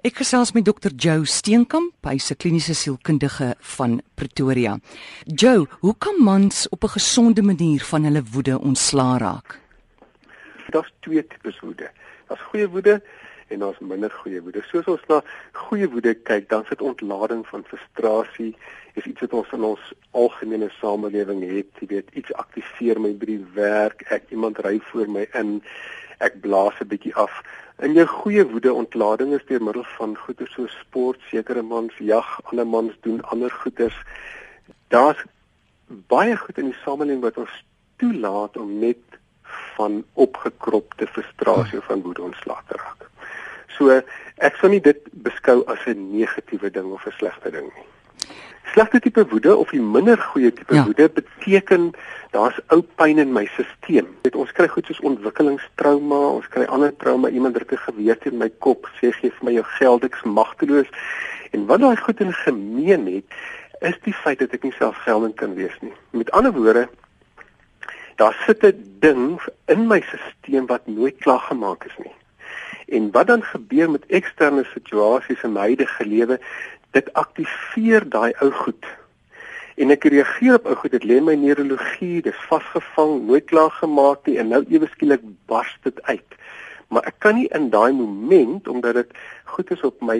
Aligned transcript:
Ek 0.00 0.16
gesels 0.16 0.54
met 0.56 0.64
Dr. 0.64 0.94
Joe 0.96 1.26
Steenkamp, 1.28 1.92
hy's 2.08 2.30
'n 2.32 2.36
kliniese 2.40 2.72
sielkundige 2.74 3.54
van 3.76 4.00
Pretoria. 4.16 4.78
Joe, 5.26 5.66
hoe 5.80 5.94
kan 5.98 6.16
mans 6.24 6.68
op 6.68 6.84
'n 6.84 6.94
gesonde 6.96 7.42
manier 7.42 7.84
van 7.84 8.04
hulle 8.04 8.22
woede 8.32 8.58
ontslaa 8.60 9.18
raak? 9.18 9.60
Daar's 10.70 10.92
twee 11.00 11.26
tipes 11.26 11.60
woede. 11.60 11.90
Daar's 12.28 12.42
goeie 12.50 12.68
woede 12.68 13.00
en 13.50 13.58
daar's 13.58 13.78
minder 13.78 14.10
goeie 14.10 14.42
woede. 14.42 14.62
Soos 14.70 14.86
ons 14.86 15.06
na 15.10 15.22
goeie 15.52 15.88
woede 15.90 16.14
kyk, 16.14 16.48
dan 16.48 16.64
sit 16.68 16.82
ontlading 16.82 17.46
van 17.46 17.64
frustrasie, 17.66 18.52
is 18.94 19.04
iets 19.04 19.20
wat 19.20 19.32
ons 19.32 19.54
in 19.56 19.64
ons 19.72 19.92
algemene 20.10 20.70
samelewing 20.78 21.42
het, 21.50 21.82
jy 21.82 21.88
weet, 21.90 22.12
iets 22.14 22.34
aktiveer 22.38 23.00
my 23.02 23.10
by 23.18 23.26
die 23.32 23.42
werk, 23.54 24.04
ek 24.14 24.30
iemand 24.30 24.62
ry 24.62 24.76
voor 24.92 25.10
my 25.10 25.26
in, 25.34 25.58
ek 26.22 26.38
blaas 26.44 26.78
'n 26.78 26.88
bietjie 26.90 27.14
af 27.14 27.42
In 27.80 27.94
jou 27.96 28.04
goeie 28.06 28.42
woede 28.44 28.72
ontlading 28.76 29.30
is 29.32 29.44
deur 29.48 29.62
middel 29.64 29.84
van 29.96 30.10
goeie 30.16 30.46
so 30.52 30.66
sport, 30.68 31.20
sekere 31.30 31.62
mans 31.64 31.94
jag, 31.96 32.28
ander 32.50 32.66
mans 32.66 32.92
doen 33.06 33.22
ander 33.32 33.50
goeders. 33.50 33.96
Daar's 34.92 35.22
baie 35.88 36.36
goed 36.36 36.58
in 36.60 36.68
die 36.68 36.80
samelewing 36.82 37.22
wat 37.24 37.38
ons 37.40 37.54
toelaat 37.96 38.58
om 38.60 38.74
net 38.82 39.00
van 39.76 40.04
opgekropte 40.14 41.06
frustrasie 41.06 41.78
of 41.78 41.84
van 41.84 42.02
woede 42.02 42.22
ontslae 42.22 42.62
te 42.68 42.76
raak. 42.76 43.08
So 43.76 44.00
ek 44.36 44.56
sou 44.60 44.70
nie 44.72 44.80
dit 44.80 45.00
beskou 45.12 45.62
as 45.66 45.86
'n 45.86 46.10
negatiewe 46.16 46.70
ding 46.70 46.92
of 46.92 47.06
'n 47.06 47.16
slegte 47.18 47.50
ding 47.50 47.70
nie. 47.76 47.86
Slegte 48.72 49.00
tipe 49.00 49.26
woede 49.26 49.56
of 49.56 49.70
die 49.70 49.80
minder 49.82 50.18
goeie 50.18 50.52
tipe 50.52 50.74
ja. 50.74 50.84
woede 50.84 51.08
beteken 51.08 51.90
daar's 52.30 52.58
ou 52.68 52.82
pyn 52.82 53.18
in 53.18 53.32
my 53.32 53.46
stelsel. 53.46 54.06
Dit 54.22 54.36
ons 54.36 54.52
kry 54.52 54.68
goed 54.68 54.86
soos 54.86 55.00
ontwikkelingstrauma, 55.00 56.20
ons 56.38 56.48
kry 56.48 56.64
ander 56.64 56.96
trauma, 56.96 57.28
iemand 57.28 57.54
druk 57.54 57.72
'n 57.72 57.84
geweer 57.86 58.18
teen 58.18 58.38
my 58.38 58.50
kop, 58.58 58.86
sê 59.00 59.10
gee 59.10 59.30
vir 59.30 59.44
my 59.44 59.52
jou 59.52 59.64
geld, 59.64 60.04
ek's 60.04 60.22
magteloos. 60.22 60.86
En 61.50 61.66
wat 61.66 61.80
daai 61.80 61.96
goed 61.96 62.20
in 62.20 62.32
gemeen 62.32 63.06
het, 63.06 63.24
is 63.80 63.98
die 64.04 64.14
feit 64.14 64.38
dat 64.38 64.52
ek 64.52 64.62
nie 64.62 64.76
selfgeldend 64.76 65.34
kan 65.40 65.54
wees 65.54 65.76
nie. 65.80 65.92
Met 66.10 66.30
ander 66.30 66.52
woorde, 66.52 66.88
daar 68.20 68.36
sit 68.46 68.64
'n 68.64 68.96
ding 69.00 69.40
in 69.66 69.86
my 69.86 70.00
stelsel 70.06 70.66
wat 70.66 70.86
nooit 70.86 71.16
klaar 71.24 71.44
gemaak 71.50 71.84
is 71.84 71.96
nie. 72.04 72.16
En 72.88 73.10
wat 73.10 73.26
dan 73.26 73.42
gebeur 73.42 73.90
met 73.90 74.06
eksterne 74.06 74.64
situasies 74.74 75.42
in 75.42 75.52
my 75.52 75.60
huidige 75.60 76.06
lewe? 76.06 76.38
dit 76.96 77.12
aktiveer 77.14 78.06
daai 78.10 78.32
ou 78.42 78.50
goed. 78.64 78.88
En 79.80 79.94
ek 79.94 80.08
reageer 80.12 80.58
op 80.58 80.66
ou 80.68 80.76
goed, 80.82 80.94
dit 80.96 81.06
lê 81.06 81.20
my 81.24 81.36
neurologie, 81.38 82.20
dit 82.24 82.34
is 82.34 82.48
vasgevang, 82.50 83.14
nooit 83.28 83.46
klaar 83.50 83.72
gemaak 83.78 84.26
nie 84.28 84.36
en 84.42 84.50
nou 84.52 84.62
ewe 84.68 84.90
skielik 84.94 85.24
bars 85.50 85.72
dit 85.86 86.02
uit. 86.10 86.36
Maar 86.90 87.06
ek 87.12 87.20
kan 87.22 87.38
nie 87.38 87.48
in 87.54 87.70
daai 87.70 87.92
moment 87.94 88.68
omdat 88.68 88.98
dit 88.98 89.16
goed 89.54 89.70
is 89.70 89.86
op 89.86 90.02
my 90.02 90.18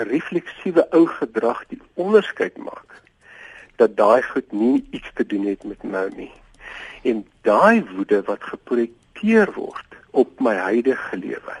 refleksiewe 0.00 0.86
ou 0.96 1.04
gedrag 1.18 1.64
die 1.68 1.80
onderskeid 2.00 2.56
maak 2.56 2.96
dat 3.80 3.96
daai 3.96 4.20
goed 4.24 4.52
nie 4.52 4.84
iets 4.92 5.08
te 5.16 5.24
doen 5.24 5.46
het 5.48 5.64
met 5.64 5.82
nou 5.84 6.06
nie. 6.16 6.32
En 7.02 7.24
daai 7.42 7.84
woede 7.94 8.22
wat 8.26 8.42
geprojekteer 8.42 9.52
word 9.56 9.96
op 10.10 10.40
my 10.40 10.54
huidige 10.54 11.16
lewe 11.16 11.56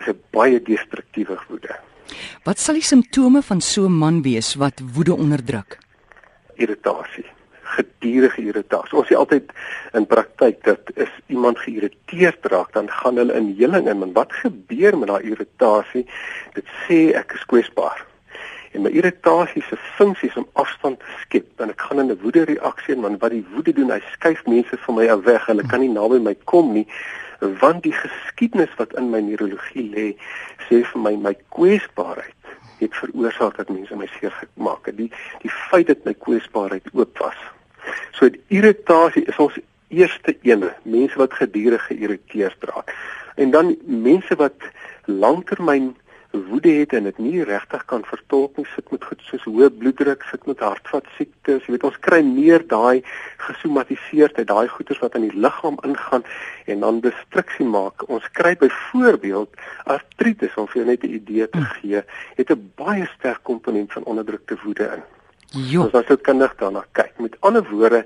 is 0.00 0.06
'n 0.08 0.20
baie 0.30 0.62
destruktiewe 0.62 1.38
woede. 1.48 1.76
Wat 2.44 2.58
sal 2.58 2.74
die 2.74 2.82
simptome 2.84 3.42
van 3.42 3.60
so 3.60 3.84
'n 3.84 3.98
man 3.98 4.22
wees 4.22 4.54
wat 4.54 4.80
woede 4.94 5.14
onderdruk? 5.14 5.78
Irritasie, 6.54 7.26
gedurende 7.62 8.42
irritasie. 8.42 8.98
Ons 8.98 9.08
sê 9.08 9.14
altyd 9.14 9.52
in 9.92 10.06
praktyk 10.06 10.64
dat 10.64 10.80
is 10.94 11.12
iemand 11.26 11.58
geïrriteerd 11.58 12.46
raak, 12.46 12.72
dan 12.72 12.90
gaan 12.90 13.16
hulle 13.16 13.34
in 13.34 13.54
heling 13.58 13.88
in. 13.88 13.98
Maar 13.98 14.12
wat 14.12 14.32
gebeur 14.32 14.98
met 14.98 15.08
daai 15.08 15.22
irritasie? 15.22 16.06
Dit 16.54 16.64
sê 16.86 17.12
ek 17.14 17.32
is 17.32 17.44
kwesbaar. 17.44 18.07
En 18.72 18.82
my 18.82 18.90
irritasie 18.90 19.62
se 19.62 19.76
funksie 19.96 20.28
is 20.28 20.36
om 20.36 20.48
afstand 20.52 20.98
te 20.98 21.14
skep. 21.20 21.46
Dan 21.56 21.70
ek 21.70 21.80
gaan 21.80 22.00
in 22.00 22.10
'n 22.10 22.20
woede 22.22 22.44
reaksie 22.44 22.94
en 22.94 23.00
man 23.00 23.18
wat 23.18 23.30
die 23.30 23.46
woede 23.54 23.72
doen, 23.72 23.90
hy 23.90 24.02
skuif 24.12 24.44
mense 24.46 24.76
van 24.76 24.94
my 24.94 25.08
af 25.08 25.24
weg. 25.24 25.46
Hulle 25.46 25.66
kan 25.66 25.80
nie 25.80 25.92
naby 25.92 26.18
my 26.18 26.36
kom 26.44 26.72
nie 26.72 26.86
want 27.38 27.82
die 27.82 27.92
geskiedenis 27.92 28.74
wat 28.76 28.94
in 28.98 29.10
my 29.10 29.20
neurologie 29.22 29.84
lê 29.92 30.08
sê 30.66 30.82
vir 30.82 31.02
my 31.02 31.14
my 31.16 31.34
kwesbaarheid 31.54 32.34
het 32.78 32.94
veroorsaak 32.94 33.56
dat 33.58 33.70
mense 33.70 33.96
my 33.96 34.08
seer 34.18 34.34
gemaak 34.34 34.90
het 34.90 34.96
die 34.98 35.10
die 35.44 35.52
feit 35.70 35.86
dat 35.86 36.04
my 36.04 36.14
kwesbaarheid 36.26 36.90
oop 36.94 37.22
was 37.22 37.38
so 38.18 38.30
irritasie 38.48 39.24
is 39.30 39.38
ons 39.38 39.58
eerste 39.88 40.34
ene 40.42 40.72
mense 40.82 41.18
wat 41.18 41.38
gedurig 41.38 41.86
geïrriteerd 41.86 42.68
raak 42.72 42.92
en 43.36 43.54
dan 43.54 43.76
mense 43.86 44.34
wat 44.42 44.70
langtermyn 45.06 45.94
woede 46.30 46.68
het 46.68 46.92
en 46.92 47.06
dit 47.08 47.18
nie 47.18 47.44
regtig 47.44 47.84
kan 47.88 48.04
vertolk 48.04 48.56
nie, 48.56 48.66
sit 48.74 48.90
met 48.92 49.04
goed 49.04 49.22
soos 49.24 49.44
hoë 49.48 49.70
bloeddruk, 49.80 50.24
sit 50.28 50.44
met 50.46 50.60
hartvaskiektes. 50.60 51.64
Jy 51.64 51.74
weet 51.74 51.86
ons 51.88 51.98
kry 52.04 52.20
meer 52.26 52.64
daai 52.68 53.02
gesomatiseerde, 53.46 54.44
daai 54.44 54.68
goeters 54.68 55.00
wat 55.00 55.16
in 55.16 55.28
die 55.28 55.40
liggaam 55.46 55.78
ingaan 55.88 56.26
en 56.66 56.84
dan 56.84 57.00
destruksie 57.04 57.66
maak. 57.66 58.04
Ons 58.12 58.28
kry 58.36 58.54
byvoorbeeld 58.60 59.56
artritis 59.84 60.56
om 60.60 60.68
vir 60.68 60.84
net 60.84 61.04
'n 61.04 61.14
idee 61.20 61.48
te 61.48 61.64
gee, 61.80 62.02
het 62.36 62.50
'n 62.50 62.72
baie 62.76 63.08
sterk 63.16 63.42
komponent 63.42 63.92
van 63.92 64.04
onderdrukte 64.04 64.58
woede 64.64 64.90
in. 64.96 65.02
Jo. 65.70 65.82
Ons 65.82 66.08
moet 66.08 66.20
kundig 66.20 66.54
daarna 66.56 66.84
kyk. 66.92 67.18
Met 67.18 67.36
ander 67.40 67.64
woorde 67.70 68.04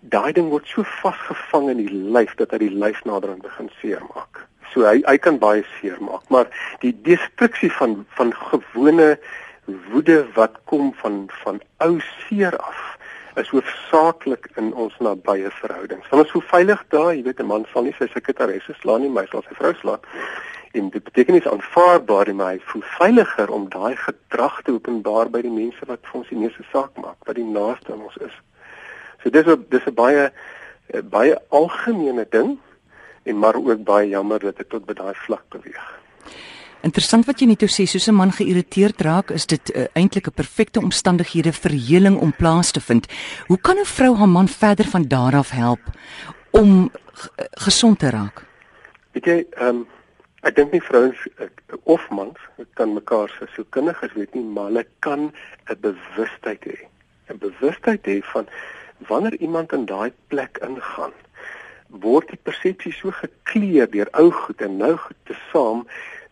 daai 0.00 0.32
ding 0.32 0.48
word 0.48 0.66
so 0.66 0.82
vasgevang 1.02 1.70
in 1.70 1.76
die 1.76 1.92
lyf 2.16 2.34
dat 2.34 2.50
hy 2.50 2.58
die 2.58 2.74
lyf 2.74 3.04
naderhand 3.04 3.42
begin 3.42 3.70
seermaak. 3.80 4.46
So 4.72 4.86
hy 4.86 5.02
hy 5.06 5.16
kan 5.18 5.38
baie 5.38 5.64
seer 5.76 5.98
maak, 6.00 6.28
maar 6.28 6.46
die 6.80 6.94
destruksie 7.06 7.72
van 7.72 8.04
van 8.18 8.32
gewone 8.50 9.16
woede 9.90 10.24
wat 10.34 10.58
kom 10.64 10.92
van 11.02 11.26
van 11.42 11.60
ou 11.82 12.00
seer 12.28 12.56
af 12.56 12.96
is 13.36 13.48
hoofsaaklik 13.52 14.48
in 14.56 14.72
ons 14.74 14.94
nabye 15.04 15.50
verhoudings. 15.58 16.08
Ons 16.10 16.30
voel 16.32 16.44
veilig 16.50 16.84
daar, 16.94 17.12
jy 17.14 17.22
weet 17.22 17.40
'n 17.40 17.46
man 17.46 17.66
sal 17.72 17.82
nie 17.82 17.94
sy 17.98 18.06
sekretaresse 18.08 18.74
slaan 18.80 19.00
nie, 19.00 19.10
maar 19.10 19.24
hy 19.24 19.30
sal 19.30 19.44
sy 19.48 19.54
vrou 19.54 19.74
slaan. 19.74 20.00
En 20.72 20.90
dit 20.90 21.04
beteken 21.04 21.34
nie 21.34 21.48
aanvaarbaar 21.48 22.34
maar 22.34 22.52
hy 22.52 22.60
voel 22.64 22.82
veiliger 22.82 23.50
om 23.50 23.68
daai 23.68 23.96
gedrag 23.96 24.62
te 24.62 24.72
openbaar 24.72 25.30
by 25.30 25.42
die 25.42 25.50
mense 25.50 25.86
wat 25.86 26.00
vir 26.02 26.20
ons 26.20 26.28
die 26.28 26.38
meeste 26.38 26.64
saak 26.72 26.96
maak, 26.96 27.16
wat 27.26 27.36
die 27.36 27.44
naaste 27.44 27.92
aan 27.92 28.02
ons 28.02 28.16
is. 28.16 28.36
So 29.22 29.30
dis 29.30 29.46
'n 29.46 29.66
dis 29.68 29.86
'n 29.86 29.94
baie 29.94 30.32
baie 31.02 31.36
algemene 31.50 32.26
ding 32.30 32.58
en 33.26 33.38
maar 33.38 33.54
ook 33.58 33.84
baie 33.84 34.08
jammer 34.08 34.38
dat 34.38 34.56
dit 34.56 34.68
tot 34.68 34.86
by 34.86 34.94
daai 34.94 35.14
vlak 35.26 35.44
beweeg. 35.54 35.86
Interessant 36.86 37.26
wat 37.26 37.40
jy 37.40 37.48
net 37.50 37.64
sê, 37.66 37.86
soos 37.86 38.06
'n 38.08 38.14
man 38.14 38.30
geïrriteerd 38.30 39.00
raak, 39.00 39.30
is 39.30 39.46
dit 39.46 39.74
uh, 39.74 39.86
eintlik 39.94 40.28
'n 40.28 40.38
perfekte 40.42 40.80
omstandighede 40.80 41.52
vir 41.52 41.72
heling 41.88 42.16
om 42.20 42.32
plaas 42.32 42.70
te 42.70 42.80
vind. 42.80 43.06
Hoe 43.48 43.58
kan 43.58 43.78
'n 43.78 43.84
vrou 43.84 44.14
haar 44.16 44.28
man 44.28 44.48
verder 44.48 44.84
van 44.84 45.08
daar 45.08 45.34
af 45.34 45.50
help 45.50 45.80
om 46.50 46.90
gesond 47.66 47.98
te 47.98 48.10
raak? 48.10 48.44
Weet 49.12 49.24
jy, 49.24 49.46
ehm 49.50 49.68
um, 49.68 49.86
ek 50.42 50.54
dink 50.56 50.72
nie 50.72 50.82
vrouens 50.82 51.18
of 51.82 52.08
mans 52.10 52.38
kan 52.74 52.92
mekaar 52.94 53.28
se 53.28 53.46
so 53.54 53.64
kinders 53.70 54.12
weet 54.14 54.34
nie, 54.34 54.44
maar 54.44 54.64
hulle 54.64 54.86
kan 54.98 55.32
'n 55.66 55.80
bewustheid 55.80 56.64
hê. 56.64 56.86
'n 57.28 57.38
Bewustheid 57.38 58.06
hê 58.06 58.22
van 58.22 58.46
wanneer 59.08 59.36
iemand 59.40 59.72
in 59.72 59.86
daai 59.86 60.12
plek 60.28 60.58
ingaan 60.62 61.12
word 61.88 62.28
die 62.28 62.40
persepsie 62.42 62.92
so 62.92 63.10
gekleur 63.10 63.90
deur 63.90 64.10
ou 64.12 64.30
goed 64.30 64.60
en 64.60 64.76
nou 64.76 64.96
goed 64.96 65.18
te 65.24 65.36
saam 65.52 65.86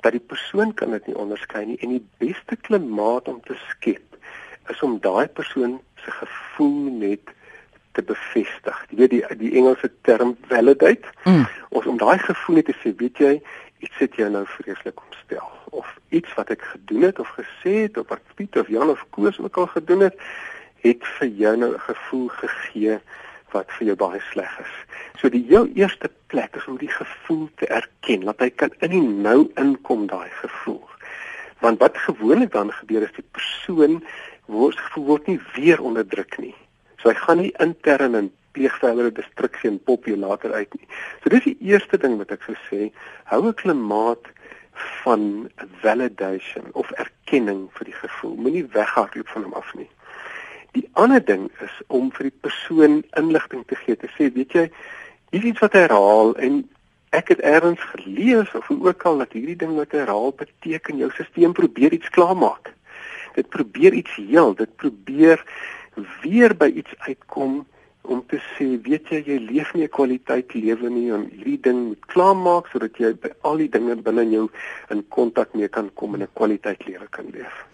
dat 0.05 0.13
die 0.13 0.27
persoon 0.33 0.75
kan 0.75 0.91
dit 0.91 1.07
nie 1.07 1.17
onderskei 1.17 1.65
nie 1.67 1.79
en 1.81 1.97
die 1.97 2.05
beste 2.19 2.57
klimaat 2.57 3.29
om 3.29 3.41
te 3.47 3.57
skep 3.71 4.19
is 4.73 4.83
om 4.83 4.99
daai 5.01 5.29
persoon 5.29 5.81
se 6.05 6.11
gevoel 6.11 6.91
net 6.99 7.33
te 7.95 8.03
bevestig. 8.03 8.79
Jy 8.91 8.99
weet 8.99 9.13
die 9.13 9.23
die 9.39 9.53
Engelse 9.61 9.91
term 10.03 10.35
validate. 10.51 11.13
Mm. 11.25 11.45
Ons 11.69 11.87
om 11.87 11.99
daai 12.01 12.19
gevoel 12.19 12.59
net 12.59 12.71
te 12.71 12.77
sê, 12.81 12.95
weet 12.99 13.21
jy, 13.23 13.35
iets 13.85 14.01
het 14.03 14.17
jou 14.19 14.31
nou 14.33 14.45
vreeslik 14.57 15.01
omstel 15.05 15.51
of 15.75 15.91
iets 16.15 16.35
wat 16.39 16.51
ek 16.55 16.63
gedoen 16.73 17.09
het 17.09 17.19
of 17.23 17.31
gesê 17.37 17.75
het 17.85 17.99
of 18.01 18.09
wat 18.09 18.35
Piet 18.39 18.57
of 18.61 18.71
Jan 18.73 18.91
of 18.91 19.03
Koos 19.15 19.39
ook 19.43 19.57
al 19.63 19.67
gedoen 19.75 20.07
het, 20.07 20.19
het 20.85 21.07
vir 21.19 21.31
jou 21.43 21.55
nou 21.57 21.73
'n 21.75 21.87
gevoel 21.89 22.29
gegee 22.29 22.99
wat 23.55 23.71
vir 23.79 23.93
jou 23.93 23.97
baie 24.01 24.21
sleg 24.33 24.51
is. 24.63 24.75
So 25.21 25.31
die 25.33 25.45
jou 25.49 25.65
eerste 25.79 26.11
plek 26.33 26.59
is 26.59 26.67
om 26.71 26.79
die 26.81 26.91
gevoel 26.91 27.47
te 27.61 27.71
erken, 27.71 28.27
dat 28.29 28.43
hy 28.43 28.51
kan 28.51 28.75
in 28.85 28.95
die 28.97 29.09
nou 29.27 29.47
inkom 29.61 30.09
daai 30.11 30.31
gevoel. 30.43 30.83
Want 31.63 31.81
wat 31.81 31.99
gewoonlik 32.07 32.53
dan 32.53 32.73
gebeur 32.75 33.07
is 33.07 33.15
die 33.17 33.27
persoon 33.37 34.03
word 34.51 34.79
gevoel 34.87 35.07
word 35.13 35.29
nie 35.31 35.41
weer 35.55 35.81
onderdruk 35.81 36.37
nie. 36.43 36.55
So 37.01 37.13
hy 37.13 37.17
gaan 37.21 37.41
nie 37.41 37.55
intern 37.63 38.19
in 38.19 38.33
pleeg 38.55 38.75
verdere 38.83 39.13
destruksie 39.15 39.71
en 39.71 39.81
pop 39.89 40.07
jy 40.07 40.17
later 40.21 40.53
uit 40.55 40.75
nie. 40.79 40.89
So 41.23 41.33
dis 41.33 41.47
die 41.49 41.57
eerste 41.73 41.99
ding 42.01 42.19
wat 42.21 42.35
ek 42.35 42.45
sou 42.47 42.57
sê, 42.69 42.91
hou 43.31 43.43
'n 43.47 43.55
klimaat 43.63 44.31
van 45.03 45.51
validation 45.83 46.71
of 46.73 46.91
erkenning 46.99 47.69
vir 47.79 47.85
die 47.91 47.99
gevoel. 47.99 48.37
Moenie 48.37 48.67
weghardloop 48.75 49.29
van 49.29 49.43
hom 49.43 49.55
af 49.55 49.75
nie. 49.75 49.89
Die 50.75 50.89
ander 50.99 51.23
ding 51.25 51.49
is 51.63 51.75
om 51.87 52.11
vir 52.15 52.31
die 52.31 52.39
persoon 52.47 53.03
inligting 53.19 53.65
te 53.71 53.79
gee, 53.79 53.97
te 53.97 54.11
sê, 54.17 54.31
weet 54.35 54.55
jy, 54.57 54.69
hier 55.35 55.51
iets 55.51 55.63
wat 55.63 55.77
herhaal 55.79 56.35
en 56.43 56.63
ek 57.15 57.31
het 57.35 57.43
eers 57.47 57.83
gelees 57.95 58.51
of 58.59 58.67
hoe 58.67 58.81
ook 58.89 59.05
al 59.07 59.21
dat 59.23 59.37
hierdie 59.37 59.59
ding 59.59 59.77
wat 59.79 59.95
herhaal 59.95 60.33
beteken 60.35 60.99
jou 60.99 61.11
stelsel 61.15 61.55
probeer 61.55 61.95
iets 61.95 62.11
klaarmaak. 62.11 62.73
Dit 63.35 63.49
probeer 63.55 63.95
iets 63.95 64.15
heel, 64.19 64.55
dit 64.55 64.77
probeer 64.77 65.43
weer 66.23 66.57
by 66.59 66.71
iets 66.75 66.95
uitkom 67.07 67.63
om 68.05 68.23
te 68.29 68.39
sê, 68.55 68.67
weet 68.85 69.09
jy, 69.09 69.21
jy 69.27 69.39
leef 69.49 69.73
nie 69.75 69.85
'n 69.85 69.89
kwaliteit 69.89 70.55
lewe 70.55 70.91
nie 70.91 71.11
en 71.11 71.29
hierdie 71.33 71.61
ding 71.61 71.87
moet 71.89 72.07
klaarmaak 72.07 72.67
sodat 72.69 72.97
jy 72.99 73.15
by 73.15 73.31
al 73.43 73.57
die 73.57 73.69
dinge 73.69 73.97
binne 73.97 74.25
jou 74.31 74.49
in 74.91 75.05
kontak 75.09 75.55
mee 75.55 75.69
kan 75.69 75.91
kom 75.95 76.15
en 76.15 76.23
'n 76.23 76.29
kwaliteit 76.35 76.87
lewe 76.87 77.07
kan 77.11 77.25
leef. 77.33 77.65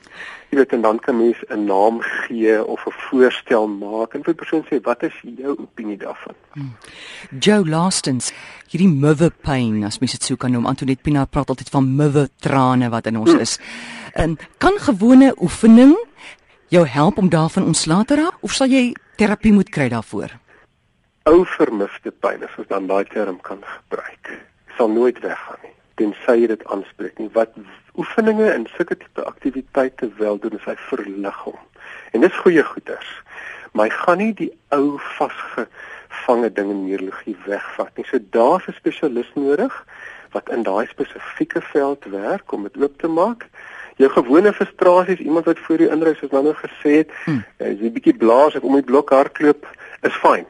Jy 0.51 0.59
weet 0.59 0.73
en 0.73 0.83
dan 0.83 0.99
kan 0.99 1.17
mens 1.17 1.37
'n 1.49 1.65
naam 1.65 2.01
gee 2.01 2.65
of 2.65 2.87
'n 2.87 2.93
voorstel 3.11 3.69
maak 3.69 4.15
en 4.15 4.23
vir 4.23 4.35
persoon 4.35 4.65
sê, 4.71 4.81
wat 4.83 5.03
is 5.03 5.15
jou 5.23 5.57
opinie 5.59 5.97
daarvan? 5.97 6.35
Hmm. 6.53 6.77
Joe 7.39 7.69
Lastens, 7.69 8.33
hierdie 8.69 8.89
mother 8.89 9.31
pain, 9.31 9.85
as 9.85 9.99
mens 9.99 10.13
dit 10.13 10.23
sou 10.23 10.37
kan 10.37 10.51
noem, 10.51 10.67
Antoinette 10.67 11.03
Pina 11.03 11.25
praat 11.25 11.49
altyd 11.49 11.69
van 11.69 11.95
mother 11.95 12.29
trane 12.41 12.89
wat 12.91 13.07
in 13.07 13.17
ons 13.17 13.31
hmm. 13.31 13.41
is. 13.41 13.59
En 14.15 14.39
kan 14.59 14.79
gewone 14.79 15.35
oefening 15.41 15.97
jou 16.69 16.87
help 16.87 17.19
om 17.19 17.29
daarvan 17.29 17.65
ontslae 17.65 18.05
te 18.05 18.15
raak 18.15 18.37
of 18.41 18.53
sal 18.53 18.67
jy 18.67 18.95
terapie 19.21 19.53
moet 19.53 19.69
kry 19.69 19.89
daarvoor? 19.93 20.33
Ou 21.29 21.45
vermiste 21.57 22.11
pyn, 22.25 22.41
as 22.47 22.57
ons 22.59 22.71
dan 22.73 22.89
daai 22.89 23.05
term 23.13 23.37
kan 23.45 23.61
gebruik, 23.61 24.33
sal 24.79 24.89
nooit 24.89 25.21
weggaan 25.21 25.61
nie 25.63 25.77
tensy 26.01 26.37
jy 26.43 26.49
dit 26.55 26.63
aanspreek 26.73 27.19
nie. 27.21 27.29
Wat 27.37 27.57
oefeninge 28.01 28.49
en 28.53 28.67
sulke 28.75 28.97
tipe 28.97 29.25
aktiwiteite 29.29 30.09
wel 30.21 30.41
doen 30.43 30.57
is 30.57 30.69
hy 30.69 30.77
verlig 30.89 31.43
hom. 31.45 31.59
En 32.15 32.25
dis 32.25 32.43
goeie 32.45 32.65
goeders. 32.65 33.11
Maar 33.73 33.91
hy 33.91 33.99
gaan 34.05 34.23
nie 34.23 34.33
die 34.39 34.51
ou 34.75 34.97
vasgevange 35.19 36.51
ding 36.57 36.73
in 36.73 36.85
neurologie 36.87 37.37
wegvat 37.47 37.93
nie. 37.97 38.07
So 38.09 38.19
daar's 38.37 38.69
'n 38.69 38.79
spesialis 38.79 39.31
nodig 39.35 39.75
wat 40.33 40.49
in 40.49 40.63
daai 40.63 40.87
spesifieke 40.87 41.61
veld 41.73 42.05
werk 42.05 42.53
om 42.53 42.63
dit 42.63 42.77
oop 42.83 42.99
te 42.99 43.09
maak 43.09 43.49
jou 44.01 44.11
gewone 44.15 44.53
frustrasies, 44.57 45.23
iemand 45.25 45.49
wat 45.51 45.59
voor 45.67 45.85
jou 45.85 45.91
inry 45.93 46.15
soos 46.19 46.33
nou 46.35 46.43
nou 46.49 46.57
gesê 46.59 46.97
het, 47.03 47.15
hmm. 47.25 47.45
Eh, 47.59 47.73
is 47.73 47.81
'n 47.81 47.93
bietjie 47.93 48.17
blaas 48.17 48.57
ek 48.57 48.65
om 48.65 48.75
die 48.75 48.89
blok 48.91 49.11
hardloop, 49.11 49.67
is 50.03 50.17
fyn. 50.23 50.47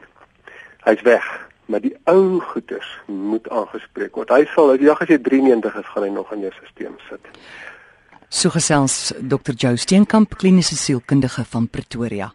Hy's 0.83 1.01
weg, 1.01 1.25
maar 1.65 1.81
die 1.81 1.95
ou 2.05 2.39
goeters 2.39 2.99
moet 3.05 3.49
aangespreek 3.49 4.15
word. 4.15 4.29
Hy 4.29 4.45
sal, 4.55 4.77
die 4.77 4.87
dag 4.87 5.01
as 5.01 5.07
jy 5.07 5.17
93 5.17 5.75
is, 5.75 5.85
gaan 5.85 6.03
hy 6.03 6.09
nog 6.09 6.31
in 6.33 6.41
jou 6.41 6.51
stelsel 6.51 6.99
sit. 7.09 7.27
So 8.29 8.49
gesels 8.49 9.13
Dr. 9.19 9.51
Joe 9.51 9.77
Steenkamp, 9.77 10.37
kliniese 10.37 10.75
sielkundige 10.75 11.43
van 11.45 11.67
Pretoria. 11.67 12.31